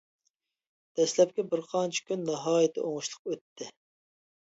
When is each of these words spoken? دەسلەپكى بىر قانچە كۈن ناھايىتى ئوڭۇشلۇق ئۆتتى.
دەسلەپكى 1.01 1.45
بىر 1.53 1.63
قانچە 1.75 2.09
كۈن 2.09 2.27
ناھايىتى 2.33 2.89
ئوڭۇشلۇق 2.89 3.33
ئۆتتى. 3.33 3.73